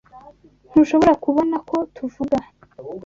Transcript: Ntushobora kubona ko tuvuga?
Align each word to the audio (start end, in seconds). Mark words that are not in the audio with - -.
Ntushobora 0.69 1.13
kubona 1.23 1.55
ko 1.69 1.77
tuvuga? 1.95 2.37